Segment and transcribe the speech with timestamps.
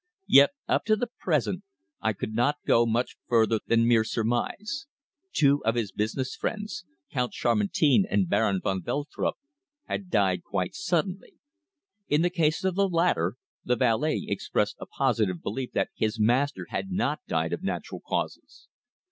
[0.25, 1.61] Yet up to the present
[2.01, 4.87] I could not go much further than mere surmise.
[5.31, 9.35] Two of his business friends, Count Chamartin and Baron van Veltrup,
[9.85, 11.35] had died quite suddenly.
[12.07, 16.65] In the case of the latter, the valet expressed a positive belief that his master
[16.71, 18.67] had not died of natural causes.